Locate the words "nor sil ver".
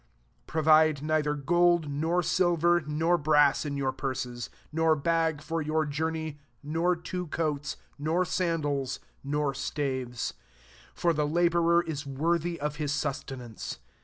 1.87-2.79